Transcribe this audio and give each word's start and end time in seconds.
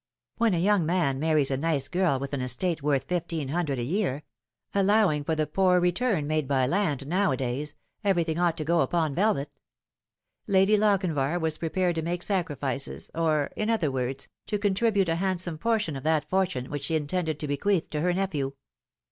When 0.37 0.55
a 0.55 0.57
young 0.57 0.83
man 0.83 1.19
marries 1.19 1.51
a 1.51 1.57
nice 1.57 1.87
girl 1.87 2.17
with 2.17 2.33
an 2.33 2.41
estate 2.41 2.81
worth 2.81 3.03
fifteen 3.03 3.49
hundred 3.49 3.77
a 3.77 3.83
year 3.83 4.23
allowing 4.73 5.23
for 5.23 5.35
the 5.35 5.45
poor 5.45 5.79
return 5.79 6.25
made 6.25 6.47
by 6.47 6.65
land 6.65 7.05
nowadays 7.05 7.75
everything 8.03 8.39
ought 8.39 8.57
to 8.57 8.63
go 8.65 8.81
upon 8.81 9.13
velvet. 9.13 9.51
Lady 10.47 10.75
Lochinvar 10.75 11.37
was 11.39 11.59
prepared 11.59 11.93
to 11.97 12.01
make 12.01 12.23
sacrifices, 12.23 13.11
or, 13.13 13.51
in 13.55 13.69
other 13.69 13.91
words, 13.91 14.27
to 14.47 14.57
contribute 14.57 15.07
a 15.07 15.17
handsome 15.17 15.59
portion 15.59 15.93
How 15.93 15.99
should 16.01 16.07
I 16.07 16.15
Greet 16.15 16.21
Thee 16.21 16.37
f 16.37 16.47
321 16.47 16.71
of 16.71 16.71
that 16.71 16.71
fortune 16.71 16.71
which 16.71 16.83
she 16.85 16.95
intended 16.95 17.39
to 17.39 17.47
bequeath 17.47 17.91
to 17.91 18.01
her 18.01 18.11
nephew. 18.11 18.53